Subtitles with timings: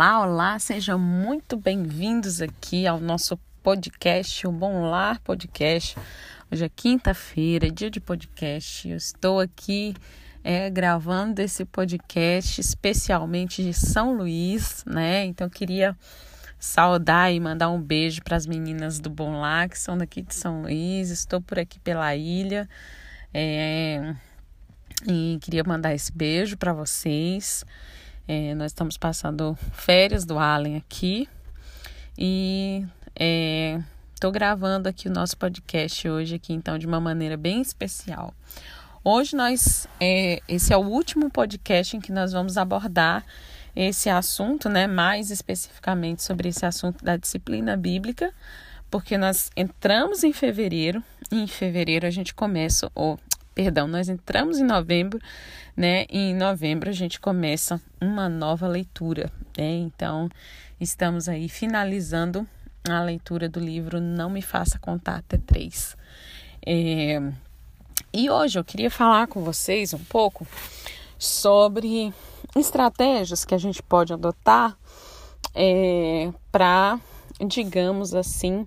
[0.00, 5.94] Olá, olá, sejam muito bem-vindos aqui ao nosso podcast, o Bom Lar Podcast.
[6.50, 8.88] Hoje é quinta-feira, dia de podcast.
[8.88, 9.94] Eu estou aqui
[10.42, 15.26] é, gravando esse podcast especialmente de São Luís, né?
[15.26, 15.94] Então eu queria
[16.58, 20.34] saudar e mandar um beijo para as meninas do Bom Lar, que são daqui de
[20.34, 21.10] São Luís.
[21.10, 22.66] Estou por aqui pela ilha.
[23.34, 24.14] É,
[25.06, 27.66] e queria mandar esse beijo para vocês.
[28.32, 31.28] É, nós estamos passando férias do Allen aqui
[32.16, 32.86] e
[34.14, 38.32] estou é, gravando aqui o nosso podcast hoje aqui, então, de uma maneira bem especial.
[39.02, 43.26] Hoje nós, é, esse é o último podcast em que nós vamos abordar
[43.74, 48.32] esse assunto, né, mais especificamente sobre esse assunto da disciplina bíblica,
[48.88, 51.02] porque nós entramos em fevereiro
[51.32, 53.18] e em fevereiro a gente começa, ou
[53.54, 55.20] perdão, nós entramos em novembro,
[55.76, 56.06] né?
[56.10, 59.70] E em novembro a gente começa uma nova leitura, né?
[59.72, 60.28] Então,
[60.80, 62.46] estamos aí finalizando
[62.88, 65.96] a leitura do livro Não Me Faça Contar Até Três.
[66.64, 67.20] É...
[68.12, 70.46] E hoje eu queria falar com vocês um pouco
[71.18, 72.12] sobre
[72.56, 74.76] estratégias que a gente pode adotar
[75.54, 76.98] é, para,
[77.46, 78.66] digamos assim,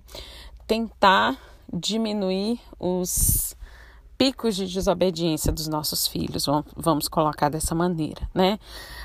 [0.66, 1.36] tentar
[1.72, 3.56] diminuir os
[4.16, 8.58] picos de desobediência dos nossos filhos, vamos colocar dessa maneira, né?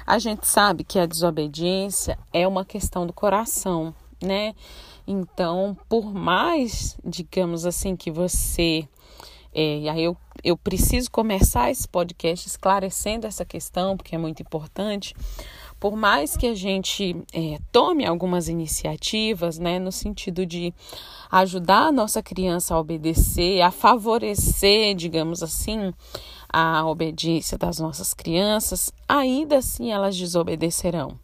[0.06, 4.54] A gente sabe que a desobediência é uma questão do coração, né?
[5.08, 8.88] Então, por mais, digamos assim, que você.
[9.52, 14.44] É, e aí eu, eu preciso começar esse podcast esclarecendo essa questão, porque é muito
[14.44, 15.16] importante
[15.80, 20.74] por mais que a gente é, tome algumas iniciativas, né, no sentido de
[21.32, 25.94] ajudar a nossa criança a obedecer, a favorecer, digamos assim,
[26.52, 31.18] a obediência das nossas crianças, ainda assim elas desobedecerão.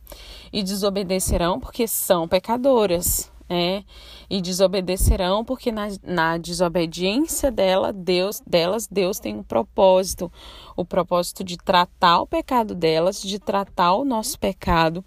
[0.54, 3.84] E desobedecerão porque são pecadoras, né?
[4.30, 10.32] E desobedecerão porque na, na desobediência dela, Deus, delas, Deus tem um propósito,
[10.76, 15.04] o propósito de tratar o pecado delas, de tratar o nosso pecado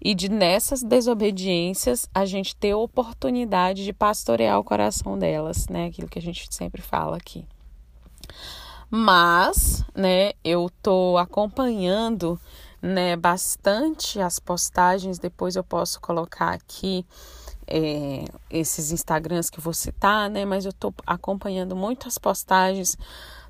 [0.00, 5.86] e de nessas desobediências a gente ter oportunidade de pastorear o coração delas, né?
[5.86, 7.46] Aquilo que a gente sempre fala aqui.
[8.90, 12.38] Mas, né, eu tô acompanhando
[12.82, 17.06] né, bastante as postagens, depois eu posso colocar aqui
[17.74, 20.44] é, esses Instagrams que vou citar, né?
[20.44, 22.98] Mas eu estou acompanhando muitas postagens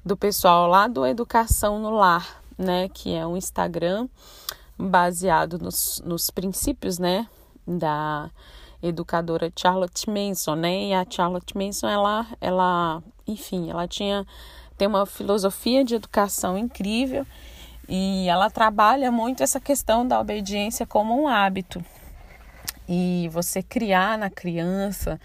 [0.04, 2.88] do pessoal lá do Educação no Lar, né?
[2.88, 4.08] Que é um Instagram
[4.78, 7.26] baseado nos, nos princípios, né?
[7.66, 8.30] Da
[8.80, 10.84] educadora Charlotte Manson, né?
[10.84, 14.24] E a Charlotte Manson, ela, ela, enfim, ela tinha
[14.78, 17.26] tem uma filosofia de educação incrível
[17.88, 21.84] e ela trabalha muito essa questão da obediência como um hábito,
[22.94, 25.18] e você criar na criança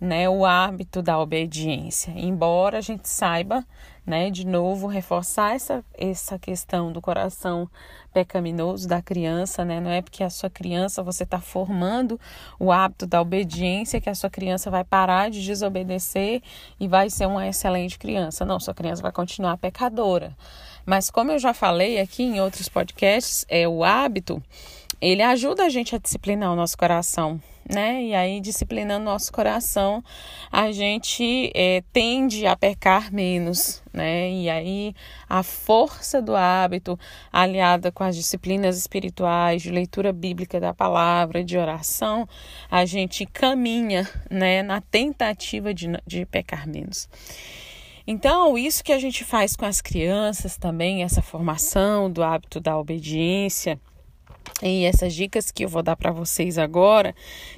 [0.00, 2.10] né, o hábito da obediência.
[2.16, 3.64] Embora a gente saiba,
[4.04, 7.70] né, de novo, reforçar essa, essa questão do coração
[8.12, 9.78] pecaminoso da criança, né?
[9.78, 12.18] Não é porque a sua criança você está formando
[12.58, 16.42] o hábito da obediência que a sua criança vai parar de desobedecer
[16.80, 18.44] e vai ser uma excelente criança.
[18.44, 20.36] Não, sua criança vai continuar pecadora.
[20.84, 24.42] Mas como eu já falei aqui em outros podcasts, é o hábito
[25.02, 28.04] ele ajuda a gente a disciplinar o nosso coração, né?
[28.04, 30.00] E aí, disciplinando nosso coração,
[30.50, 34.30] a gente é, tende a pecar menos, né?
[34.30, 34.94] E aí,
[35.28, 36.96] a força do hábito,
[37.32, 42.28] aliada com as disciplinas espirituais, de leitura bíblica da palavra, de oração,
[42.70, 47.08] a gente caminha, né, na tentativa de, de pecar menos.
[48.06, 52.78] Então, isso que a gente faz com as crianças também, essa formação do hábito da
[52.78, 53.80] obediência,
[54.62, 57.14] e essas dicas que eu vou dar para vocês agora,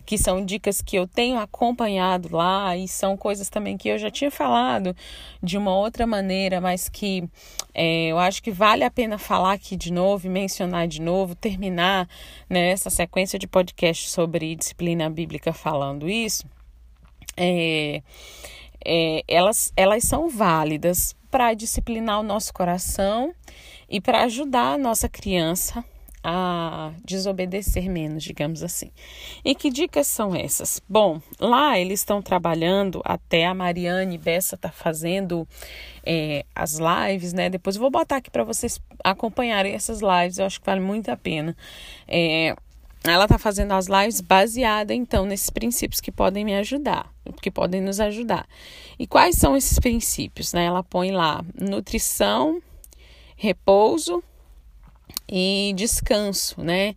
[0.07, 4.11] que são dicas que eu tenho acompanhado lá e são coisas também que eu já
[4.11, 4.97] tinha falado
[5.43, 7.29] de uma outra maneira, mas que
[7.75, 12.09] é, eu acho que vale a pena falar aqui de novo, mencionar de novo, terminar
[12.49, 16.47] né, essa sequência de podcast sobre disciplina bíblica falando isso.
[17.37, 18.03] É,
[18.83, 23.35] é, elas, elas são válidas para disciplinar o nosso coração
[23.91, 25.85] e para ajudar a nossa criança
[26.25, 28.91] a desobedecer menos, digamos assim.
[29.45, 30.81] E que dicas são essas?
[30.89, 35.47] Bom, lá eles estão trabalhando, até a Mariane Bessa está fazendo
[36.03, 37.51] é, as lives, né?
[37.51, 41.11] Depois eu vou botar aqui para vocês acompanharem essas lives, eu acho que vale muito
[41.11, 41.55] a pena.
[42.09, 42.57] É,
[43.05, 47.13] ela está fazendo as lives baseada, então, nesses princípios que podem me ajudar,
[47.43, 48.49] que podem nos ajudar.
[48.99, 50.55] E quais são esses princípios?
[50.55, 50.65] Né?
[50.65, 52.63] Ela põe lá nutrição,
[53.37, 54.25] repouso,
[55.29, 56.95] e descanso, né?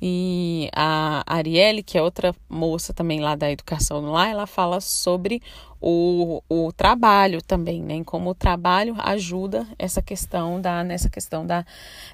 [0.00, 5.42] E a Arielle, que é outra moça também lá da educação lá, ela fala sobre
[5.80, 8.02] o, o trabalho também, né?
[8.04, 11.64] Como o trabalho ajuda essa questão da, nessa questão da,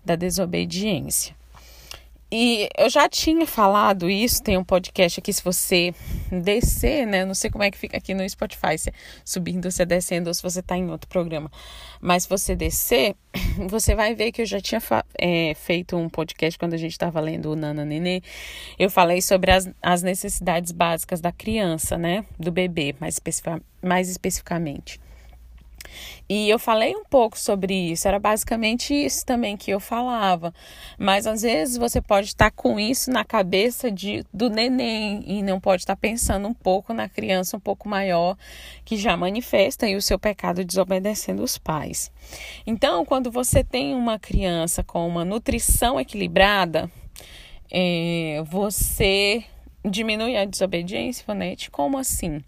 [0.05, 1.35] da desobediência.
[2.31, 5.95] E eu já tinha falado isso, tem um podcast aqui, se você
[6.31, 7.25] descer, né?
[7.25, 8.93] Não sei como é que fica aqui no Spotify, se é
[9.25, 11.49] subindo, se é descendo ou se você está em outro programa.
[12.01, 13.15] Mas se você descer,
[13.69, 14.81] você vai ver que eu já tinha
[15.19, 18.21] é, feito um podcast quando a gente estava lendo o Nana Nenê.
[18.77, 22.25] Eu falei sobre as, as necessidades básicas da criança, né?
[22.37, 23.21] Do bebê, mais,
[23.81, 25.01] mais especificamente.
[26.29, 30.53] E eu falei um pouco sobre isso, era basicamente isso também que eu falava.
[30.99, 35.61] Mas às vezes você pode estar com isso na cabeça de, do neném e não
[35.61, 38.37] pode estar pensando um pouco na criança um pouco maior
[38.85, 42.11] que já manifesta o seu pecado desobedecendo os pais.
[42.67, 46.91] Então, quando você tem uma criança com uma nutrição equilibrada,
[47.71, 49.45] é, você
[49.85, 51.71] diminui a desobediência, Fonete?
[51.71, 52.43] Como assim?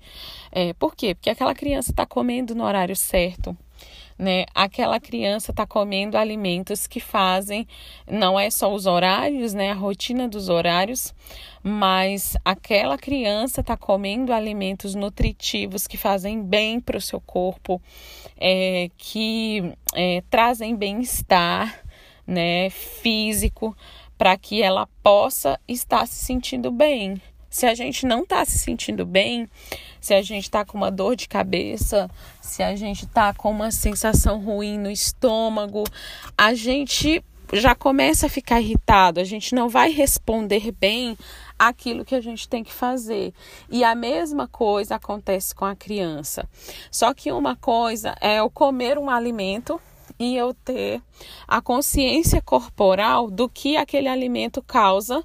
[0.50, 1.14] É, por quê?
[1.14, 3.56] Porque aquela criança está comendo no horário certo,
[4.18, 4.44] né?
[4.54, 7.66] Aquela criança está comendo alimentos que fazem,
[8.10, 9.70] não é só os horários, né?
[9.70, 11.14] A rotina dos horários,
[11.62, 17.80] mas aquela criança está comendo alimentos nutritivos que fazem bem para o seu corpo,
[18.36, 21.82] é, que é, trazem bem-estar,
[22.26, 22.70] né?
[22.70, 23.76] Físico
[24.18, 27.22] para que ela possa estar se sentindo bem.
[27.50, 29.48] Se a gente não está se sentindo bem,
[30.00, 32.10] se a gente está com uma dor de cabeça,
[32.40, 35.84] se a gente está com uma sensação ruim no estômago,
[36.36, 37.22] a gente
[37.52, 41.16] já começa a ficar irritado, a gente não vai responder bem
[41.58, 43.32] aquilo que a gente tem que fazer.
[43.70, 46.48] E a mesma coisa acontece com a criança.
[46.90, 49.80] Só que uma coisa é eu comer um alimento
[50.18, 51.00] e eu ter
[51.46, 55.24] a consciência corporal do que aquele alimento causa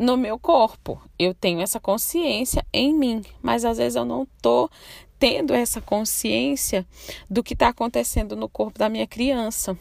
[0.00, 1.00] no meu corpo.
[1.18, 4.70] Eu tenho essa consciência em mim, mas às vezes eu não tô
[5.18, 6.86] tendo essa consciência
[7.28, 9.78] do que está acontecendo no corpo da minha criança.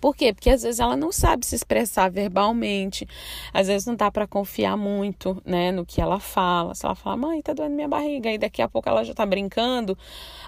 [0.00, 0.32] Por quê?
[0.32, 3.06] Porque às vezes ela não sabe se expressar verbalmente,
[3.54, 6.74] às vezes não dá para confiar muito, né, no que ela fala.
[6.74, 9.24] Se ela fala, mãe, tá doendo minha barriga, e daqui a pouco ela já tá
[9.24, 9.96] brincando,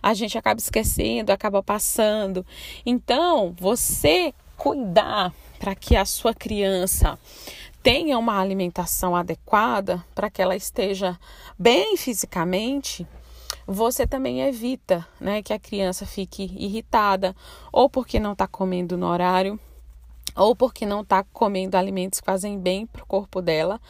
[0.02, 2.44] a gente acaba esquecendo, acaba passando.
[2.84, 7.16] Então, você cuidar para que a sua criança
[7.82, 11.19] tenha uma alimentação adequada, para que ela esteja
[11.58, 13.06] bem fisicamente,
[13.66, 17.36] você também evita né, que a criança fique irritada,
[17.72, 19.58] ou porque não está comendo no horário,
[20.34, 23.80] ou porque não está comendo alimentos que fazem bem para o corpo dela.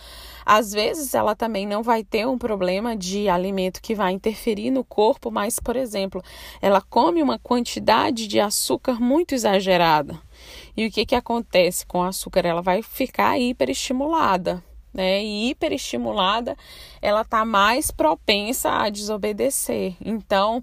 [0.44, 4.84] Às vezes ela também não vai ter um problema de alimento que vai interferir no
[4.84, 6.22] corpo, mas, por exemplo,
[6.60, 10.18] ela come uma quantidade de açúcar muito exagerada.
[10.76, 12.46] E o que, que acontece com o açúcar?
[12.46, 14.62] Ela vai ficar hiperestimulada
[14.92, 16.56] né, e hiperestimulada,
[17.00, 19.94] ela está mais propensa a desobedecer.
[20.04, 20.62] Então,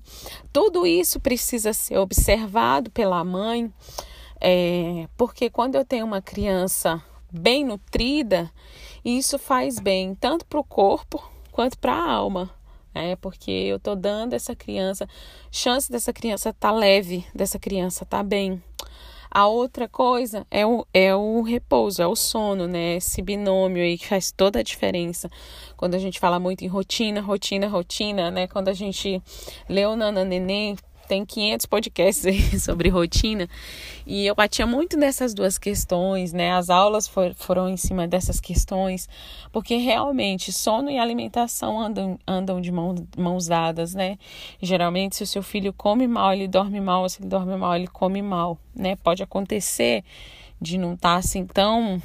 [0.51, 3.72] tudo isso precisa ser observado pela mãe,
[4.47, 7.01] é, porque quando eu tenho uma criança
[7.31, 8.51] bem nutrida,
[9.03, 12.51] isso faz bem tanto para o corpo quanto para a alma.
[12.93, 15.10] É porque eu tô dando essa criança
[15.51, 18.62] chance dessa criança tá leve, dessa criança tá bem.
[19.31, 22.98] A outra coisa é o, é o repouso, é o sono, né?
[22.98, 25.27] Esse binômio aí que faz toda a diferença.
[25.75, 28.48] Quando a gente fala muito em rotina, rotina, rotina, né?
[28.48, 29.20] Quando a gente
[29.67, 33.47] lê o Nana Neném, tem 500 podcasts aí sobre rotina
[34.05, 36.53] e eu batia muito nessas duas questões, né?
[36.53, 39.09] As aulas for, foram em cima dessas questões,
[39.51, 44.17] porque realmente sono e alimentação andam, andam de mão, mãos dadas, né?
[44.62, 47.88] Geralmente, se o seu filho come mal, ele dorme mal, se ele dorme mal, ele
[47.88, 48.95] come mal, né?
[48.95, 50.03] Pode acontecer
[50.62, 52.01] de não estar tá, assim tão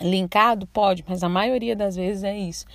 [0.00, 2.66] Linkado pode, mas a maioria das vezes é isso.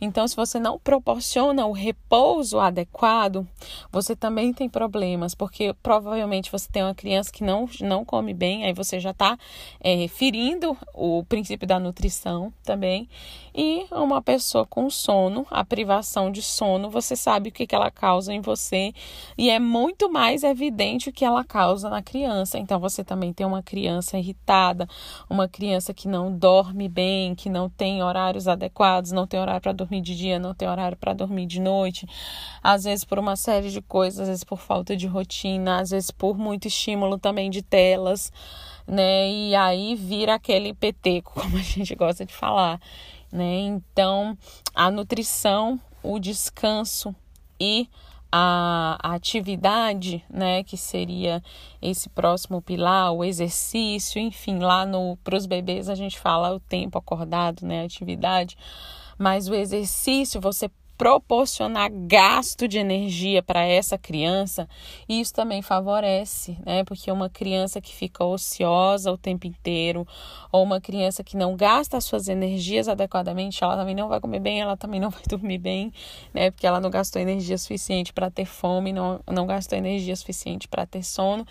[0.00, 3.46] Então, se você não proporciona o repouso adequado,
[3.90, 8.64] você também tem problemas, porque provavelmente você tem uma criança que não, não come bem,
[8.64, 9.38] aí você já está
[9.80, 13.08] é, ferindo o princípio da nutrição também.
[13.54, 17.90] E uma pessoa com sono, a privação de sono, você sabe o que, que ela
[17.90, 18.94] causa em você,
[19.36, 22.58] e é muito mais evidente o que ela causa na criança.
[22.58, 24.88] Então, você também tem uma criança irritada,
[25.28, 29.60] uma criança que não dorme dorme bem, que não tem horários adequados, não tem horário
[29.60, 32.06] para dormir de dia, não tem horário para dormir de noite,
[32.62, 36.12] às vezes por uma série de coisas, às vezes por falta de rotina, às vezes
[36.12, 38.32] por muito estímulo também de telas,
[38.86, 39.28] né?
[39.28, 42.80] E aí vira aquele peteco, como a gente gosta de falar,
[43.32, 43.58] né?
[43.58, 44.38] Então,
[44.72, 47.12] a nutrição, o descanso
[47.58, 47.88] e
[48.32, 51.42] a, atividade, né, que seria
[51.82, 56.60] esse próximo pilar, o exercício, enfim, lá no para os bebês a gente fala o
[56.60, 58.56] tempo acordado, né, atividade,
[59.18, 60.70] mas o exercício você
[61.02, 64.68] proporcionar gasto de energia para essa criança,
[65.08, 66.84] isso também favorece, né?
[66.84, 70.06] Porque uma criança que fica ociosa o tempo inteiro,
[70.52, 74.38] ou uma criança que não gasta as suas energias adequadamente, ela também não vai comer
[74.38, 75.92] bem, ela também não vai dormir bem,
[76.32, 76.52] né?
[76.52, 80.86] Porque ela não gastou energia suficiente para ter fome, não, não gastou energia suficiente para
[80.86, 81.44] ter sono,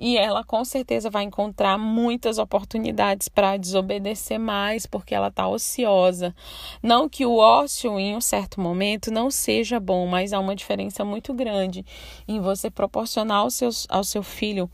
[0.00, 6.34] e ela com certeza vai encontrar muitas oportunidades para desobedecer mais, porque ela está ociosa.
[6.82, 11.04] Não que o ócio, em um certo momento, não seja bom, mas há uma diferença
[11.04, 11.84] muito grande
[12.26, 14.70] em você proporcionar ao, seus, ao seu filho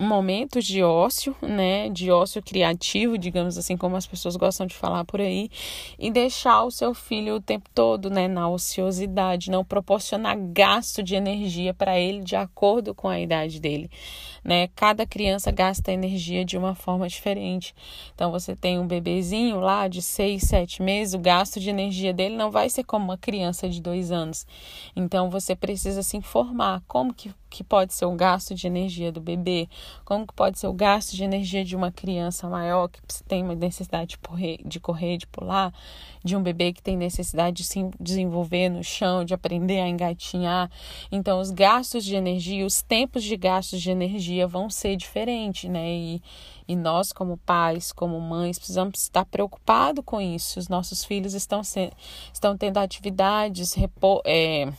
[0.00, 5.04] momentos de ócio, né, de ócio criativo, digamos assim, como as pessoas gostam de falar
[5.04, 5.50] por aí,
[5.98, 11.14] e deixar o seu filho o tempo todo, né, na ociosidade, não proporcionar gasto de
[11.14, 13.90] energia para ele de acordo com a idade dele,
[14.42, 14.68] né?
[14.74, 17.74] Cada criança gasta energia de uma forma diferente.
[18.14, 22.36] Então você tem um bebezinho lá de seis, sete meses, o gasto de energia dele
[22.36, 24.46] não vai ser como uma criança de dois anos.
[24.96, 29.20] Então você precisa se informar como que que pode ser o gasto de energia do
[29.20, 29.68] bebê,
[30.04, 33.54] como que pode ser o gasto de energia de uma criança maior que tem uma
[33.54, 35.74] necessidade de correr, de, correr, de pular,
[36.24, 40.70] de um bebê que tem necessidade de se desenvolver no chão, de aprender a engatinhar.
[41.10, 45.90] Então, os gastos de energia, os tempos de gastos de energia vão ser diferentes, né?
[45.90, 46.22] E,
[46.68, 50.60] e nós, como pais, como mães, precisamos estar preocupados com isso.
[50.60, 51.90] Os nossos filhos estão, se,
[52.32, 54.72] estão tendo atividades, repo, é,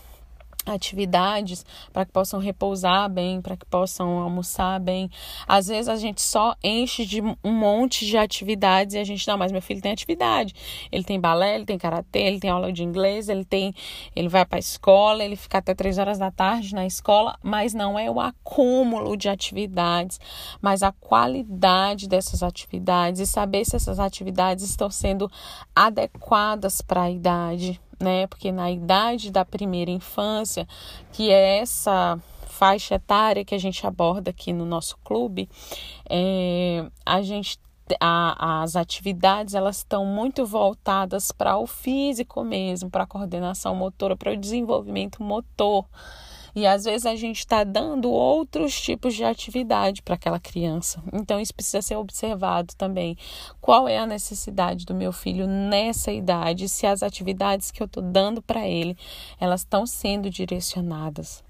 [0.65, 5.10] atividades para que possam repousar bem, para que possam almoçar bem.
[5.48, 9.38] Às vezes a gente só enche de um monte de atividades e a gente não,
[9.38, 10.53] mas meu filho tem atividade.
[10.91, 13.74] Ele tem balé, ele tem karatê, ele tem aula de inglês, ele tem,
[14.15, 17.74] ele vai para a escola, ele fica até três horas da tarde na escola, mas
[17.74, 20.20] não é o acúmulo de atividades,
[20.62, 25.30] mas a qualidade dessas atividades e saber se essas atividades estão sendo
[25.75, 28.27] adequadas para a idade né?
[28.27, 30.67] Porque na idade da primeira infância,
[31.12, 35.50] que é essa faixa etária que a gente aborda aqui no nosso clube,
[36.10, 37.60] é, a gente
[38.00, 44.15] a, as atividades elas estão muito voltadas para o físico mesmo, para a coordenação motora,
[44.15, 45.86] para o desenvolvimento motor.
[46.55, 51.01] E às vezes a gente está dando outros tipos de atividade para aquela criança.
[51.13, 53.17] Então isso precisa ser observado também.
[53.60, 56.70] Qual é a necessidade do meu filho nessa idade?
[56.70, 58.98] Se as atividades que eu estou dando para ele,
[59.39, 61.43] elas estão sendo direcionadas.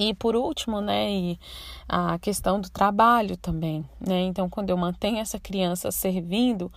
[0.00, 1.40] E por último, né, e
[1.88, 4.20] a questão do trabalho também, né?
[4.20, 6.70] Então, quando eu mantenho essa criança servindo,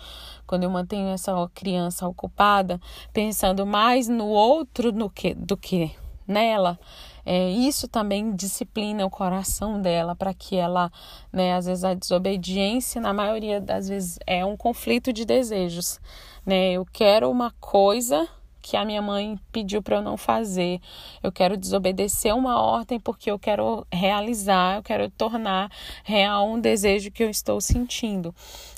[0.47, 2.81] quando eu mantenho essa criança ocupada,
[3.13, 5.91] pensando mais no outro do que, do que
[6.27, 6.79] nela,
[7.25, 10.91] é, isso também disciplina o coração dela para que ela,
[11.31, 15.99] né, às vezes a desobediência, na maioria das vezes, é um conflito de desejos,
[16.45, 16.71] né?
[16.71, 18.27] Eu quero uma coisa
[18.61, 20.79] que a minha mãe pediu para eu não fazer.
[21.23, 25.71] Eu quero desobedecer uma ordem porque eu quero realizar, eu quero tornar
[26.03, 28.33] real um desejo que eu estou sentindo.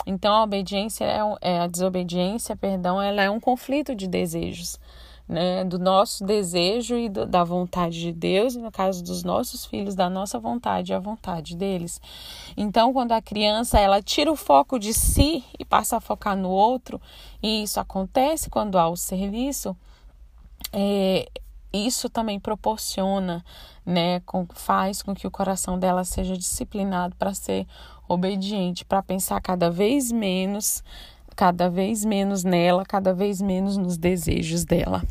[0.05, 4.79] Então a obediência é, é a desobediência, perdão, ela é um conflito de desejos
[5.27, 9.65] né, do nosso desejo e do, da vontade de Deus, e no caso dos nossos
[9.65, 12.01] filhos, da nossa vontade e a vontade deles.
[12.57, 16.49] Então, quando a criança ela tira o foco de si e passa a focar no
[16.49, 17.01] outro,
[17.41, 19.75] e isso acontece quando há o serviço,
[20.71, 21.27] é,
[21.71, 23.43] isso também proporciona,
[23.85, 27.65] né, com, faz com que o coração dela seja disciplinado para ser
[28.07, 30.83] obediente, para pensar cada vez menos
[31.33, 35.03] cada vez menos nela, cada vez menos nos desejos dela.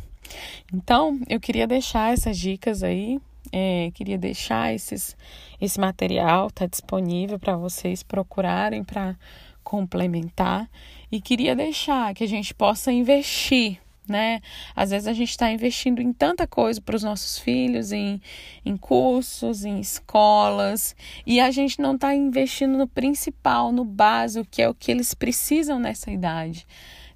[0.73, 3.19] Então, eu queria deixar essas dicas aí,
[3.51, 5.15] é, queria deixar esses,
[5.61, 9.15] esse material, tá disponível para vocês procurarem para
[9.63, 10.69] complementar
[11.11, 14.41] e queria deixar que a gente possa investir né?
[14.75, 18.21] Às vezes a gente está investindo em tanta coisa para os nossos filhos, em,
[18.65, 20.95] em cursos, em escolas,
[21.25, 25.13] e a gente não está investindo no principal, no básico, que é o que eles
[25.13, 26.65] precisam nessa idade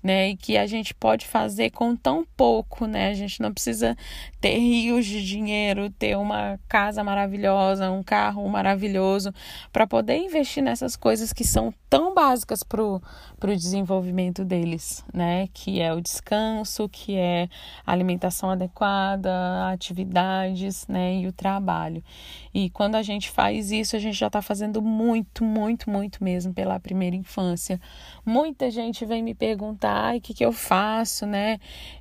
[0.03, 0.29] né?
[0.29, 3.09] E que a gente pode fazer com tão pouco, né?
[3.09, 3.97] A gente não precisa
[4.39, 9.33] ter rios de dinheiro, ter uma casa maravilhosa, um carro maravilhoso,
[9.71, 13.01] para poder investir nessas coisas que são tão básicas para o
[13.55, 15.47] desenvolvimento deles, né?
[15.53, 17.47] Que é o descanso, que é
[17.85, 19.31] alimentação adequada,
[19.71, 21.15] atividades, né?
[21.15, 22.03] E o trabalho.
[22.59, 26.51] E quando a gente faz isso, a gente já está fazendo muito, muito, muito mesmo
[26.55, 27.79] pela primeira infância.
[28.25, 31.59] Muita gente vem me perguntar o que, que eu faço, né?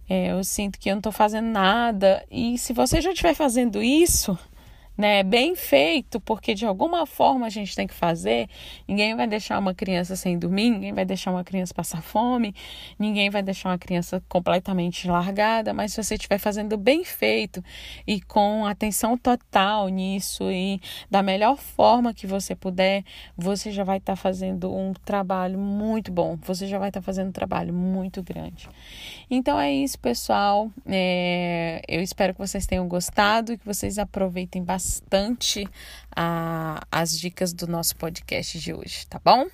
[0.09, 2.25] É, eu sinto que eu não estou fazendo nada.
[2.31, 4.39] E se você já estiver fazendo isso,
[4.97, 8.49] né, bem feito, porque de alguma forma a gente tem que fazer.
[8.89, 12.55] Ninguém vai deixar uma criança sem dormir, ninguém vai deixar uma criança passar fome,
[12.99, 17.63] ninguém vai deixar uma criança completamente largada, mas se você estiver fazendo bem feito
[18.07, 23.05] e com atenção total nisso e da melhor forma que você puder,
[23.37, 27.05] você já vai estar tá fazendo um trabalho muito bom, você já vai estar tá
[27.05, 28.69] fazendo um trabalho muito grande.
[29.31, 30.71] Então é isso, pessoal.
[30.87, 35.69] É, eu espero que vocês tenham gostado e que vocês aproveitem bastante bastante
[36.15, 39.47] a, as dicas do nosso podcast de hoje, tá bom?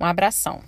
[0.00, 0.60] Um abração.